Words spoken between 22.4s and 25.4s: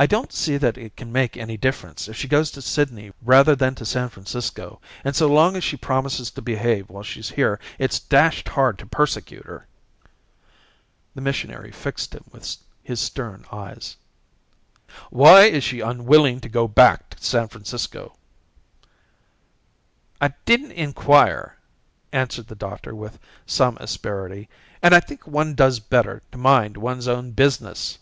the doctor with some asperity. "And I think